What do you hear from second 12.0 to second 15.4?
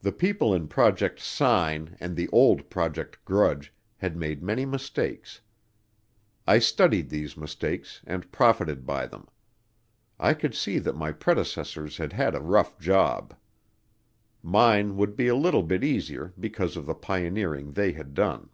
had a rough job. Mine would be a